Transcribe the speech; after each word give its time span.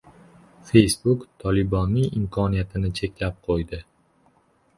Facebook 0.69 1.27
"Tolibon"ning 1.43 2.09
imkoniyatini 2.21 2.93
cheklab 3.01 3.39
qo‘ydi 3.49 3.83